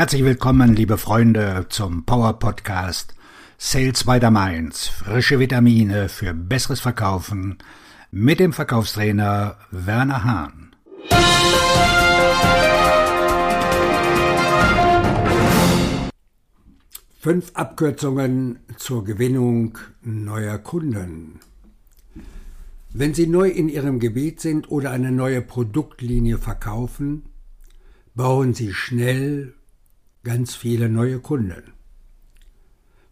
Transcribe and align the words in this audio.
Herzlich 0.00 0.24
willkommen, 0.24 0.74
liebe 0.74 0.96
Freunde, 0.96 1.66
zum 1.68 2.06
Power 2.06 2.38
Podcast 2.38 3.14
Sales 3.58 4.04
by 4.04 4.18
the 4.18 4.30
Mainz. 4.30 4.86
Frische 4.88 5.38
Vitamine 5.38 6.08
für 6.08 6.32
besseres 6.32 6.80
Verkaufen 6.80 7.58
mit 8.10 8.40
dem 8.40 8.54
Verkaufstrainer 8.54 9.58
Werner 9.70 10.24
Hahn. 10.24 10.74
Fünf 17.18 17.50
Abkürzungen 17.52 18.60
zur 18.78 19.04
Gewinnung 19.04 19.76
neuer 20.00 20.56
Kunden. 20.56 21.40
Wenn 22.88 23.12
Sie 23.12 23.26
neu 23.26 23.50
in 23.50 23.68
Ihrem 23.68 24.00
Gebiet 24.00 24.40
sind 24.40 24.70
oder 24.70 24.92
eine 24.92 25.12
neue 25.12 25.42
Produktlinie 25.42 26.38
verkaufen, 26.38 27.24
bauen 28.14 28.54
Sie 28.54 28.72
schnell 28.72 29.52
ganz 30.22 30.54
viele 30.54 30.88
neue 30.88 31.18
Kunden. 31.20 31.72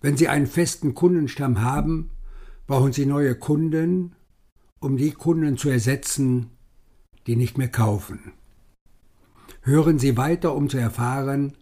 Wenn 0.01 0.17
Sie 0.17 0.29
einen 0.29 0.47
festen 0.47 0.95
Kundenstamm 0.95 1.61
haben, 1.61 2.11
brauchen 2.67 2.93
Sie 2.93 3.07
neue 3.07 3.35
Kunden, 3.35 4.15
um 4.79 4.97
die 4.97 5.11
Kunden 5.11 5.57
zu 5.57 5.71
ersetzen, 5.71 6.51
die 7.27 7.37
nicht 7.37 7.59
mehr 7.59 7.69
kaufen. 7.69 8.33
Hören 9.63 9.99
Sie 9.99 10.17
weiter, 10.17 10.55
um 10.55 10.69
zu 10.69 10.79
erfahren, 10.79 11.55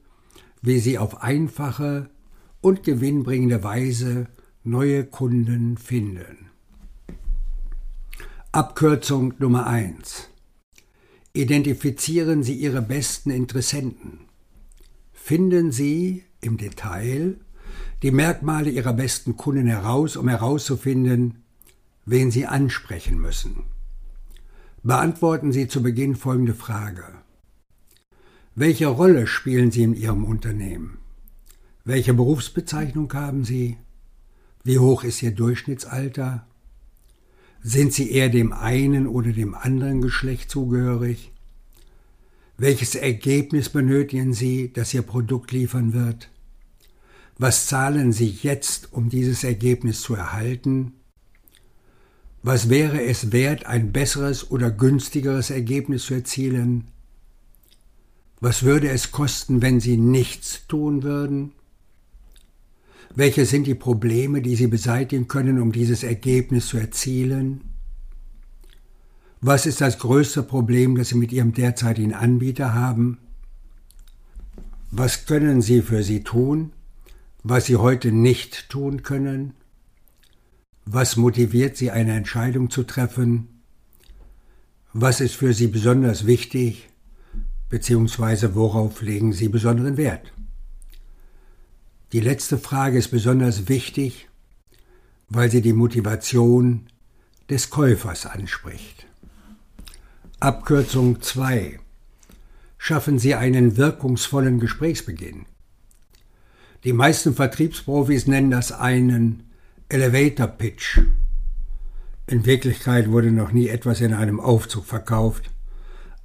wie 0.61 0.79
Sie 0.79 0.99
auf 0.99 1.23
einfache 1.23 2.11
und 2.61 2.83
gewinnbringende 2.83 3.63
Weise 3.63 4.27
neue 4.65 5.05
Kunden 5.05 5.79
finden. 5.79 6.51
Abkürzung 8.53 9.35
Nummer 9.39 9.67
1. 9.67 10.29
Identifizieren 11.33 12.43
Sie 12.43 12.55
Ihre 12.55 12.83
besten 12.83 13.31
Interessenten 13.31 14.27
finden 15.27 15.73
Sie 15.73 16.23
im 16.41 16.57
Detail 16.57 17.41
die 18.05 18.13
Merkmale 18.13 18.71
Ihrer 18.71 18.93
besten 18.93 19.37
Kunden 19.37 19.67
heraus, 19.67 20.17
um 20.17 20.29
herauszufinden, 20.29 21.43
wen 22.05 22.31
Sie 22.31 22.47
ansprechen 22.47 23.19
müssen. 23.19 23.65
Beantworten 24.85 25.51
Sie 25.51 25.67
zu 25.67 25.83
Beginn 25.83 26.15
folgende 26.15 26.55
Frage. 26.55 27.03
Welche 28.55 28.87
Rolle 28.87 29.27
spielen 29.27 29.73
Sie 29.73 29.83
in 29.83 29.95
Ihrem 29.95 30.25
Unternehmen? 30.25 30.99
Welche 31.85 32.15
Berufsbezeichnung 32.15 33.13
haben 33.13 33.45
Sie? 33.45 33.79
Wie 34.63 34.79
hoch 34.79 35.03
ist 35.03 35.25
Ihr 35.25 35.33
Durchschnittsalter? 35.33 36.47
Sind 37.65 37.93
Sie 37.93 38.13
eher 38.13 38.29
dem 38.29 38.53
einen 38.53 39.09
oder 39.09 39.33
dem 39.33 39.57
anderen 39.57 40.03
Geschlecht 40.03 40.53
zugehörig? 40.53 41.33
Welches 42.59 42.95
Ergebnis 42.95 43.69
benötigen 43.69 44.33
Sie, 44.33 44.73
das 44.73 44.95
Ihr 44.95 45.03
Produkt 45.03 45.53
liefern 45.53 45.93
wird? 45.93 46.31
Was 47.37 47.67
zahlen 47.67 48.13
Sie 48.13 48.31
jetzt, 48.43 48.95
um 48.95 49.11
dieses 49.11 49.45
Ergebnis 49.45 50.01
zu 50.01 50.15
erhalten? 50.15 50.95
Was 52.43 52.71
wäre 52.71 53.03
es 53.03 53.31
wert, 53.31 53.67
ein 53.67 53.93
besseres 53.93 54.51
oder 54.51 54.71
günstigeres 54.71 55.51
Ergebnis 55.51 56.07
zu 56.07 56.15
erzielen? 56.15 56.85
Was 58.41 58.63
würde 58.63 58.89
es 58.89 59.11
kosten, 59.11 59.61
wenn 59.61 59.81
Sie 59.81 59.99
nichts 59.99 60.67
tun 60.67 61.03
würden? 61.03 61.53
Welche 63.15 63.45
sind 63.45 63.67
die 63.67 63.75
Probleme, 63.75 64.41
die 64.41 64.57
Sie 64.57 64.67
beseitigen 64.67 65.29
können, 65.29 65.61
um 65.61 65.73
dieses 65.73 66.03
Ergebnis 66.05 66.69
zu 66.69 66.79
erzielen? 66.79 67.76
Was 69.47 69.65
ist 69.65 69.81
das 69.81 70.01
größte 70.01 70.43
Problem, 70.43 70.97
das 70.97 71.11
Sie 71.11 71.15
mit 71.15 71.31
Ihrem 71.31 71.53
derzeitigen 71.53 72.15
Anbieter 72.15 72.75
haben? 72.75 73.19
Was 74.91 75.27
können 75.27 75.63
Sie 75.63 75.83
für 75.83 76.03
Sie 76.03 76.25
tun, 76.25 76.73
was 77.45 77.67
Sie 77.67 77.77
heute 77.77 78.11
nicht 78.11 78.69
tun 78.69 79.05
können? 79.05 79.55
Was 80.85 81.17
motiviert 81.17 81.77
Sie, 81.77 81.93
eine 81.93 82.17
Entscheidung 82.17 82.71
zu 82.71 82.83
treffen? 82.83 83.63
Was 84.93 85.21
ist 85.21 85.37
für 85.37 85.55
Sie 85.55 85.69
besonders 85.69 86.27
wichtig, 86.27 86.89
beziehungsweise 87.69 88.57
worauf 88.57 89.01
legen 89.01 89.33
Sie 89.33 89.49
besonderen 89.49 89.97
Wert? 89.97 90.33
Die 92.11 92.19
letzte 92.19 92.59
Frage 92.59 92.99
ist 92.99 93.13
besonders 93.13 93.69
wichtig, 93.69 94.29
weil 95.29 95.53
sie 95.53 95.63
die 95.63 95.73
Motivation 95.73 96.89
des 97.49 97.71
Käufers 97.71 98.27
anspricht. 98.27 99.07
Abkürzung 100.39 101.23
2. 101.23 101.81
Schaffen 102.77 103.19
Sie 103.19 103.35
einen 103.35 103.79
wirkungsvollen 103.79 104.61
Gesprächsbeginn. 104.61 105.47
Die 106.85 106.93
meisten 106.93 107.35
Vertriebsprofis 107.35 108.27
nennen 108.27 108.51
das 108.51 108.71
einen 108.71 109.45
Elevator 109.89 110.47
Pitch. 110.47 111.01
In 112.27 112.45
Wirklichkeit 112.45 113.11
wurde 113.11 113.31
noch 113.33 113.53
nie 113.53 113.69
etwas 113.69 114.03
in 114.03 114.13
einem 114.13 114.39
Aufzug 114.39 114.85
verkauft, 114.85 115.49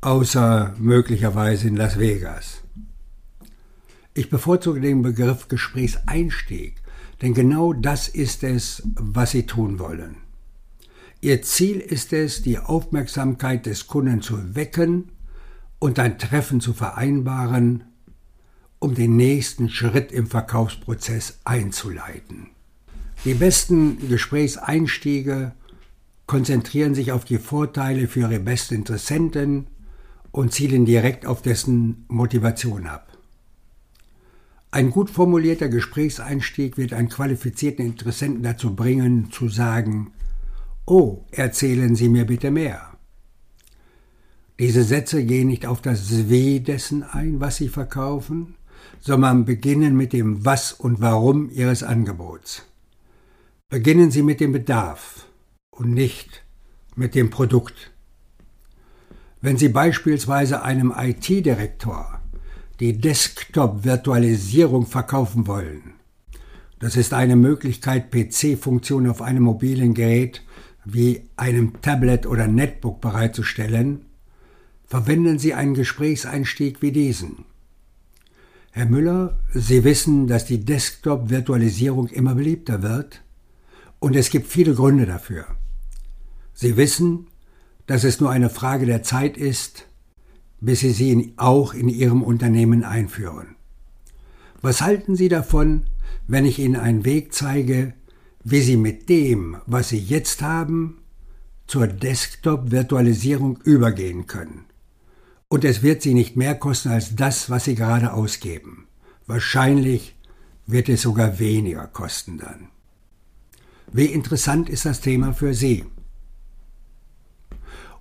außer 0.02 0.76
möglicherweise 0.78 1.70
in 1.70 1.78
Las 1.78 1.98
Vegas. 1.98 2.64
Ich 4.14 4.30
bevorzuge 4.30 4.82
den 4.82 5.04
Begriff 5.04 5.48
Gesprächseinstieg, 5.48 6.82
denn 7.22 7.34
genau 7.34 7.72
das 7.72 8.10
ist 8.10 8.44
es, 8.44 8.84
was 8.84 9.32
Sie 9.32 9.46
tun 9.46 9.80
wollen. 9.80 10.21
Ihr 11.24 11.44
Ziel 11.44 11.80
ist 11.80 12.14
es, 12.14 12.42
die 12.42 12.58
Aufmerksamkeit 12.58 13.68
des 13.68 13.86
Kunden 13.86 14.24
zu 14.24 14.56
wecken 14.56 15.12
und 15.78 16.00
ein 16.00 16.18
Treffen 16.18 16.62
zu 16.62 16.74
vereinbaren, 16.74 17.84
um 18.80 18.96
den 18.96 19.18
nächsten 19.18 19.70
Schritt 19.70 20.12
im 20.12 20.26
Verkaufsprozess 20.26 21.38
einzuleiten. 21.44 22.48
Die 23.24 23.36
besten 23.36 24.10
Gesprächseinstiege 24.10 25.52
konzentrieren 26.26 26.96
sich 26.96 27.12
auf 27.12 27.24
die 27.24 27.38
Vorteile 27.38 28.08
für 28.08 28.22
ihre 28.22 28.40
besten 28.40 28.74
Interessenten 28.74 29.68
und 30.32 30.54
zielen 30.54 30.86
direkt 30.86 31.28
auf 31.28 31.44
dessen 31.44 32.04
Motivation 32.08 32.88
ab. 32.88 33.16
Ein 34.72 34.90
gut 34.90 35.12
formulierter 35.12 35.70
Gesprächseinstieg 35.70 36.78
wird 36.78 36.94
einen 36.94 37.10
qualifizierten 37.10 37.86
Interessenten 37.86 38.42
dazu 38.42 38.76
bringen, 38.76 39.30
zu 39.30 39.50
sagen, 39.50 40.14
Oh, 40.86 41.26
erzählen 41.32 41.96
Sie 41.96 42.10
mir 42.10 42.26
bitte 42.26 42.52
mehr. 42.52 42.98
Diese 44.60 44.84
Sätze 44.84 45.24
gehen 45.24 45.48
nicht 45.48 45.66
auf 45.66 45.82
das 45.82 46.30
Weh 46.30 46.60
dessen 46.60 47.04
ein, 47.04 47.40
was 47.40 47.58
Sie 47.58 47.70
verkaufen, 47.70 48.56
sondern 49.00 49.46
beginnen 49.46 49.96
mit 49.96 50.14
dem 50.14 50.46
Was 50.46 50.74
und 50.74 51.02
Warum 51.02 51.50
Ihres 51.50 51.84
Angebots. 51.84 52.66
Beginnen 53.70 54.12
Sie 54.12 54.22
mit 54.22 54.40
dem 54.40 54.52
Bedarf 54.52 55.28
und 55.70 55.94
nicht 55.94 56.44
mit 56.96 57.16
dem 57.16 57.30
Produkt. 57.30 57.92
Wenn 59.40 59.58
Sie 59.58 59.70
beispielsweise 59.70 60.62
einem 60.62 60.94
IT-Direktor 60.96 62.22
die 62.80 62.98
Desktop-Virtualisierung 63.00 64.86
verkaufen 64.86 65.48
wollen, 65.48 65.94
das 66.80 66.96
ist 66.96 67.14
eine 67.14 67.36
Möglichkeit, 67.36 68.12
PC-Funktionen 68.12 69.10
auf 69.10 69.22
einem 69.22 69.44
mobilen 69.44 69.94
Gerät 69.94 70.42
wie 70.86 71.24
einem 71.38 71.82
Tablet 71.82 72.26
oder 72.26 72.48
Netbook 72.48 73.02
bereitzustellen, 73.02 74.06
verwenden 74.86 75.40
Sie 75.40 75.54
einen 75.54 75.74
Gesprächseinstieg 75.74 76.82
wie 76.82 76.92
diesen. 76.92 77.46
Herr 78.72 78.86
Müller, 78.86 79.40
Sie 79.54 79.84
wissen, 79.84 80.28
dass 80.28 80.46
die 80.46 80.64
Desktop-Virtualisierung 80.64 82.08
immer 82.08 82.36
beliebter 82.36 82.82
wird 82.82 83.22
und 84.00 84.16
es 84.16 84.30
gibt 84.30 84.48
viele 84.48 84.74
Gründe 84.74 85.06
dafür. 85.06 85.46
Sie 86.54 86.78
wissen, 86.78 87.28
dass 87.86 88.04
es 88.04 88.20
nur 88.20 88.30
eine 88.30 88.50
Frage 88.50 88.86
der 88.86 89.04
Zeit 89.04 89.38
ist, 89.38 89.88
bis 90.62 90.80
Sie 90.80 90.92
sie 90.92 91.34
auch 91.38 91.74
in 91.74 91.90
Ihrem 91.90 92.24
Unternehmen 92.24 92.84
einführen. 92.84 93.56
Was 94.62 94.82
halten 94.82 95.16
Sie 95.16 95.28
davon, 95.28 95.88
wenn 96.28 96.46
ich 96.46 96.60
Ihnen 96.60 96.76
einen 96.76 97.04
Weg 97.04 97.34
zeige, 97.34 97.94
wie 98.44 98.62
Sie 98.62 98.78
mit 98.78 99.10
dem, 99.10 99.58
was 99.66 99.90
Sie 99.90 100.00
jetzt 100.00 100.42
haben, 100.42 101.00
zur 101.68 101.88
Desktop-Virtualisierung 101.88 103.60
übergehen 103.64 104.28
können. 104.28 104.66
Und 105.48 105.64
es 105.64 105.84
wird 105.84 106.02
Sie 106.02 106.14
nicht 106.14 106.36
mehr 106.36 106.56
kosten 106.56 106.90
als 106.90 107.16
das, 107.16 107.50
was 107.50 107.66
Sie 107.66 107.76
gerade 107.76 108.14
ausgeben. 108.14 108.88
Wahrscheinlich 109.28 110.16
wird 110.66 110.90
es 110.90 111.02
sogar 111.02 111.40
weniger 111.40 111.88
kosten 111.88 112.38
dann. 112.38 112.70
Wie 113.92 114.06
interessant 114.06 114.70
ist 114.70 114.86
das 114.86 115.02
Thema 115.02 115.34
für 115.34 115.54
Sie? 115.54 115.86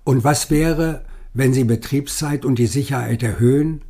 Und 0.03 0.23
was 0.23 0.49
wäre, 0.49 1.05
wenn 1.33 1.53
Sie 1.53 1.63
Betriebszeit 1.63 2.45
und 2.45 2.57
die 2.57 2.67
Sicherheit 2.67 3.23
erhöhen 3.23 3.81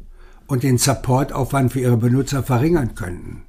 und 0.48 0.64
den 0.64 0.78
Supportaufwand 0.78 1.72
für 1.72 1.80
Ihre 1.80 1.98
Benutzer 1.98 2.44
verringern 2.44 2.96
könnten? 2.96 3.44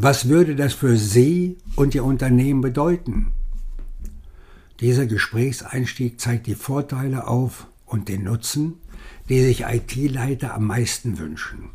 Was 0.00 0.28
würde 0.28 0.54
das 0.54 0.74
für 0.74 0.96
Sie 0.96 1.58
und 1.74 1.92
Ihr 1.92 2.04
Unternehmen 2.04 2.60
bedeuten? 2.60 3.32
Dieser 4.78 5.06
Gesprächseinstieg 5.06 6.20
zeigt 6.20 6.46
die 6.46 6.54
Vorteile 6.54 7.26
auf 7.26 7.66
und 7.84 8.08
den 8.08 8.22
Nutzen, 8.22 8.74
die 9.28 9.42
sich 9.42 9.62
IT-Leiter 9.62 10.54
am 10.54 10.68
meisten 10.68 11.18
wünschen. 11.18 11.70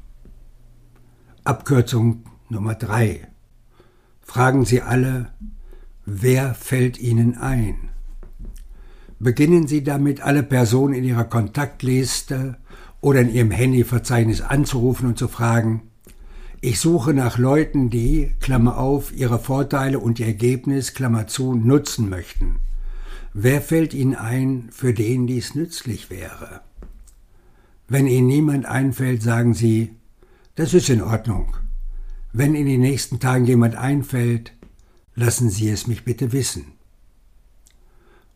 Abkürzung 1.44 2.24
Nummer 2.48 2.76
drei. 2.76 3.28
Fragen 4.22 4.64
Sie 4.64 4.82
alle, 4.82 5.34
wer 6.06 6.54
fällt 6.54 6.98
Ihnen 6.98 7.38
ein? 7.38 7.90
Beginnen 9.20 9.68
Sie 9.68 9.84
damit, 9.84 10.22
alle 10.22 10.44
Personen 10.44 10.94
in 10.94 11.04
Ihrer 11.04 11.26
Kontaktliste 11.26 12.58
oder 13.02 13.20
in 13.20 13.34
Ihrem 13.34 13.52
Handyverzeichnis 13.52 14.40
anzurufen 14.40 15.08
und 15.08 15.18
zu 15.18 15.28
fragen, 15.28 15.90
ich 16.64 16.80
suche 16.80 17.14
nach 17.14 17.38
Leuten, 17.38 17.90
die, 17.90 18.32
Klammer 18.40 18.78
auf, 18.78 19.12
ihre 19.14 19.38
Vorteile 19.38 20.00
und 20.00 20.18
ihr 20.22 20.28
Ergebnis, 20.28 20.94
Klammer 20.94 21.28
zu, 21.28 21.56
nutzen 21.56 22.08
möchten. 22.08 22.56
Wer 23.34 23.62
fällt 23.62 23.94
Ihnen 23.94 24.16
ein, 24.16 24.70
für 24.72 24.94
den 24.94 25.28
dies 25.28 25.56
nützlich 25.56 26.10
wäre? 26.10 26.62
Wenn 27.90 28.08
Ihnen 28.08 28.28
niemand 28.28 28.66
einfällt, 28.66 29.22
sagen 29.22 29.54
Sie, 29.54 29.92
das 30.56 30.74
ist 30.74 30.90
in 30.90 31.02
Ordnung. 31.02 31.54
Wenn 32.32 32.56
in 32.56 32.66
den 32.66 32.80
nächsten 32.80 33.20
Tagen 33.20 33.44
jemand 33.44 33.76
einfällt, 33.76 34.54
lassen 35.16 35.50
Sie 35.50 35.68
es 35.68 35.86
mich 35.88 36.06
bitte 36.06 36.32
wissen. 36.32 36.64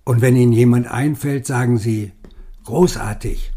Und 0.03 0.19
wenn 0.19 0.35
Ihnen 0.35 0.51
jemand 0.51 0.88
einfällt, 0.88 1.47
sagen 1.47 1.77
Sie, 1.77 2.12
großartig, 2.65 3.53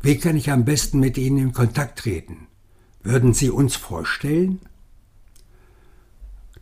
wie 0.00 0.16
kann 0.18 0.36
ich 0.36 0.52
am 0.52 0.64
besten 0.64 1.00
mit 1.00 1.18
Ihnen 1.18 1.38
in 1.38 1.52
Kontakt 1.52 1.98
treten? 1.98 2.46
Würden 3.02 3.34
Sie 3.34 3.50
uns 3.50 3.76
vorstellen? 3.76 4.60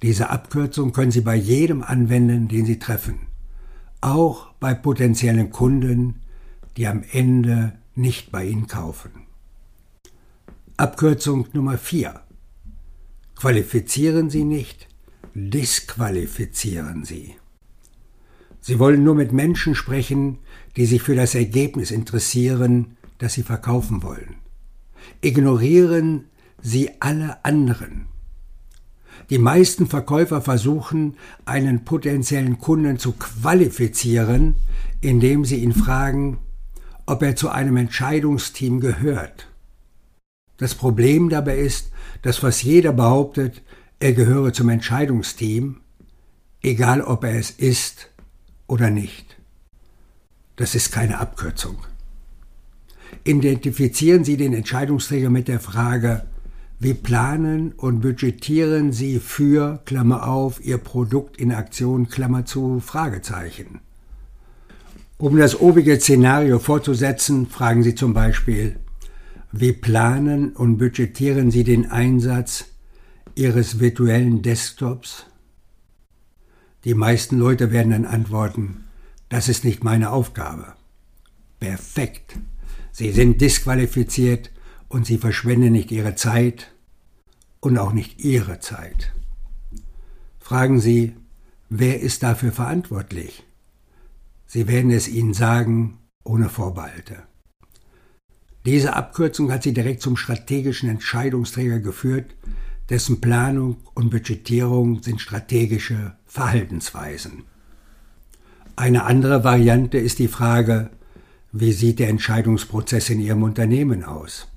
Diese 0.02 0.30
Abkürzung 0.30 0.92
können 0.92 1.10
Sie 1.10 1.20
bei 1.20 1.36
jedem 1.36 1.82
anwenden, 1.82 2.48
den 2.48 2.64
Sie 2.64 2.78
treffen, 2.78 3.26
auch 4.00 4.52
bei 4.54 4.72
potenziellen 4.72 5.50
Kunden, 5.50 6.22
die 6.76 6.86
am 6.86 7.04
Ende 7.12 7.74
nicht 7.94 8.32
bei 8.32 8.46
Ihnen 8.46 8.66
kaufen. 8.66 9.10
Abkürzung 10.78 11.46
Nummer 11.52 11.76
4. 11.76 12.18
Qualifizieren 13.36 14.30
Sie 14.30 14.44
nicht, 14.44 14.88
disqualifizieren 15.34 17.04
Sie. 17.04 17.34
Sie 18.62 18.78
wollen 18.78 19.04
nur 19.04 19.14
mit 19.14 19.32
Menschen 19.32 19.74
sprechen, 19.74 20.38
die 20.76 20.86
sich 20.86 21.02
für 21.02 21.14
das 21.14 21.34
Ergebnis 21.34 21.90
interessieren, 21.90 22.96
das 23.18 23.34
Sie 23.34 23.42
verkaufen 23.42 24.02
wollen. 24.02 24.36
Ignorieren 25.20 26.29
Sie 26.62 26.90
alle 27.00 27.44
anderen. 27.44 28.06
Die 29.30 29.38
meisten 29.38 29.86
Verkäufer 29.86 30.40
versuchen, 30.40 31.16
einen 31.44 31.84
potenziellen 31.84 32.58
Kunden 32.58 32.98
zu 32.98 33.12
qualifizieren, 33.12 34.56
indem 35.00 35.44
sie 35.44 35.56
ihn 35.56 35.72
fragen, 35.72 36.38
ob 37.06 37.22
er 37.22 37.36
zu 37.36 37.48
einem 37.48 37.76
Entscheidungsteam 37.76 38.80
gehört. 38.80 39.48
Das 40.56 40.74
Problem 40.74 41.28
dabei 41.28 41.58
ist, 41.58 41.90
dass 42.22 42.38
fast 42.38 42.62
jeder 42.62 42.92
behauptet, 42.92 43.62
er 43.98 44.12
gehöre 44.12 44.52
zum 44.52 44.68
Entscheidungsteam, 44.68 45.80
egal 46.62 47.00
ob 47.00 47.24
er 47.24 47.34
es 47.34 47.50
ist 47.50 48.10
oder 48.66 48.90
nicht. 48.90 49.36
Das 50.56 50.74
ist 50.74 50.92
keine 50.92 51.18
Abkürzung. 51.18 51.78
Identifizieren 53.24 54.24
Sie 54.24 54.36
den 54.36 54.54
Entscheidungsträger 54.54 55.30
mit 55.30 55.48
der 55.48 55.60
Frage, 55.60 56.26
wie 56.80 56.94
planen 56.94 57.72
und 57.72 58.00
budgetieren 58.00 58.90
Sie 58.90 59.20
für, 59.20 59.82
Klammer 59.84 60.26
auf, 60.26 60.64
Ihr 60.64 60.78
Produkt 60.78 61.36
in 61.36 61.52
Aktion, 61.52 62.08
Klammer 62.08 62.46
zu, 62.46 62.80
Fragezeichen. 62.80 63.80
Um 65.18 65.36
das 65.36 65.60
obige 65.60 66.00
Szenario 66.00 66.58
fortzusetzen, 66.58 67.46
fragen 67.46 67.82
Sie 67.82 67.94
zum 67.94 68.14
Beispiel, 68.14 68.76
wie 69.52 69.74
planen 69.74 70.52
und 70.52 70.78
budgetieren 70.78 71.50
Sie 71.50 71.64
den 71.64 71.90
Einsatz 71.90 72.64
Ihres 73.34 73.78
virtuellen 73.78 74.40
Desktops? 74.40 75.26
Die 76.84 76.94
meisten 76.94 77.36
Leute 77.36 77.72
werden 77.72 77.92
dann 77.92 78.06
antworten, 78.06 78.84
das 79.28 79.50
ist 79.50 79.66
nicht 79.66 79.84
meine 79.84 80.10
Aufgabe. 80.10 80.72
Perfekt. 81.58 82.38
Sie 82.90 83.12
sind 83.12 83.42
disqualifiziert 83.42 84.50
und 84.90 85.06
Sie 85.06 85.16
verschwenden 85.16 85.72
nicht 85.72 85.90
Ihre 85.90 86.16
Zeit 86.16 86.72
und 87.60 87.78
auch 87.78 87.92
nicht 87.92 88.22
Ihre 88.22 88.58
Zeit. 88.58 89.12
Fragen 90.38 90.80
Sie, 90.80 91.14
wer 91.70 92.00
ist 92.00 92.22
dafür 92.22 92.52
verantwortlich? 92.52 93.44
Sie 94.46 94.66
werden 94.68 94.90
es 94.90 95.08
Ihnen 95.08 95.32
sagen, 95.32 95.98
ohne 96.24 96.48
Vorbehalte. 96.48 97.22
Diese 98.66 98.94
Abkürzung 98.94 99.52
hat 99.52 99.62
Sie 99.62 99.72
direkt 99.72 100.02
zum 100.02 100.16
strategischen 100.16 100.90
Entscheidungsträger 100.90 101.78
geführt, 101.78 102.34
dessen 102.90 103.20
Planung 103.20 103.76
und 103.94 104.10
Budgetierung 104.10 105.02
sind 105.02 105.20
strategische 105.20 106.16
Verhaltensweisen. 106.26 107.44
Eine 108.74 109.04
andere 109.04 109.44
Variante 109.44 109.98
ist 109.98 110.18
die 110.18 110.28
Frage, 110.28 110.90
wie 111.52 111.72
sieht 111.72 112.00
der 112.00 112.08
Entscheidungsprozess 112.08 113.08
in 113.10 113.20
Ihrem 113.20 113.44
Unternehmen 113.44 114.02
aus? 114.02 114.48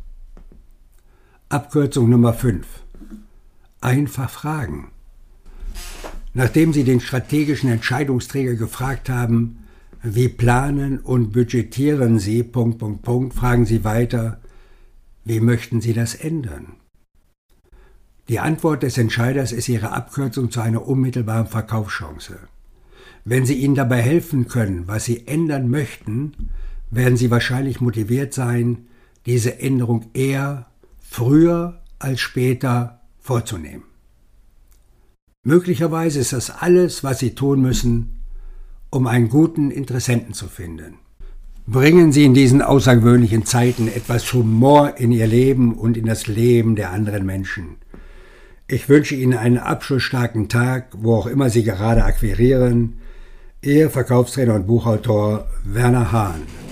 Abkürzung 1.53 2.09
Nummer 2.09 2.33
5. 2.33 2.65
Einfach 3.79 4.31
fragen. 4.31 4.87
Nachdem 6.33 6.73
Sie 6.73 6.83
den 6.83 6.99
strategischen 6.99 7.69
Entscheidungsträger 7.69 8.55
gefragt 8.55 9.07
haben, 9.07 9.59
wie 10.01 10.29
planen 10.29 10.97
und 10.97 11.31
budgetieren 11.31 12.17
Sie, 12.17 12.41
Punkt, 12.41 12.79
Punkt, 12.79 13.03
Punkt, 13.03 13.35
fragen 13.35 13.67
Sie 13.67 13.83
weiter, 13.83 14.39
wie 15.25 15.39
möchten 15.41 15.79
Sie 15.79 15.93
das 15.93 16.15
ändern? 16.15 16.73
Die 18.29 18.39
Antwort 18.39 18.81
des 18.81 18.97
Entscheiders 18.97 19.51
ist 19.51 19.69
Ihre 19.69 19.91
Abkürzung 19.91 20.49
zu 20.49 20.59
einer 20.59 20.87
unmittelbaren 20.87 21.45
Verkaufschance. 21.45 22.39
Wenn 23.25 23.45
Sie 23.45 23.59
ihnen 23.59 23.75
dabei 23.75 24.01
helfen 24.01 24.47
können, 24.47 24.87
was 24.87 25.05
Sie 25.05 25.27
ändern 25.27 25.69
möchten, 25.69 26.33
werden 26.89 27.15
Sie 27.15 27.29
wahrscheinlich 27.29 27.79
motiviert 27.79 28.33
sein, 28.33 28.87
diese 29.27 29.59
Änderung 29.59 30.07
eher 30.15 30.65
früher 31.13 31.83
als 31.99 32.21
später 32.21 33.01
vorzunehmen. 33.19 33.83
Möglicherweise 35.45 36.19
ist 36.19 36.33
das 36.33 36.49
alles, 36.49 37.03
was 37.03 37.19
Sie 37.19 37.35
tun 37.35 37.61
müssen, 37.61 38.23
um 38.89 39.05
einen 39.05 39.29
guten 39.29 39.69
Interessenten 39.69 40.33
zu 40.33 40.47
finden. 40.47 40.97
Bringen 41.67 42.11
Sie 42.11 42.25
in 42.25 42.33
diesen 42.33 42.63
außergewöhnlichen 42.63 43.45
Zeiten 43.45 43.87
etwas 43.87 44.33
Humor 44.33 44.95
in 44.97 45.11
Ihr 45.11 45.27
Leben 45.27 45.75
und 45.75 45.97
in 45.97 46.07
das 46.07 46.25
Leben 46.25 46.75
der 46.75 46.89
anderen 46.89 47.27
Menschen. 47.27 47.77
Ich 48.67 48.89
wünsche 48.89 49.13
Ihnen 49.13 49.37
einen 49.37 49.59
abschlussstarken 49.59 50.49
Tag, 50.49 50.93
wo 50.97 51.13
auch 51.15 51.27
immer 51.27 51.51
Sie 51.51 51.63
gerade 51.63 52.05
akquirieren. 52.05 52.95
Ihr 53.61 53.91
Verkaufstrainer 53.91 54.55
und 54.55 54.65
Buchautor 54.65 55.47
Werner 55.63 56.11
Hahn. 56.11 56.62